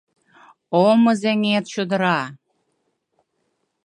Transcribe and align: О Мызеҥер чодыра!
О 0.83 0.83
Мызеҥер 1.03 1.63
чодыра! 1.71 2.19